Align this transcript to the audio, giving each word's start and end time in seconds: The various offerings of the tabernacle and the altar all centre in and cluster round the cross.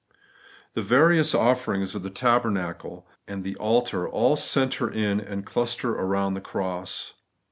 The 0.73 0.81
various 0.81 1.35
offerings 1.35 1.93
of 1.93 2.01
the 2.01 2.09
tabernacle 2.09 3.07
and 3.27 3.43
the 3.43 3.55
altar 3.57 4.09
all 4.09 4.35
centre 4.35 4.89
in 4.89 5.19
and 5.21 5.45
cluster 5.45 5.93
round 5.93 6.35
the 6.35 6.41
cross. 6.41 7.13